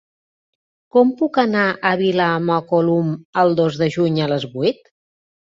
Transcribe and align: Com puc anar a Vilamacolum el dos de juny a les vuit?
Com 0.95 1.11
puc 1.19 1.37
anar 1.43 1.65
a 1.89 1.91
Vilamacolum 1.99 3.13
el 3.43 3.55
dos 3.61 3.79
de 3.83 3.91
juny 3.99 4.19
a 4.23 4.33
les 4.35 4.51
vuit? 4.57 4.85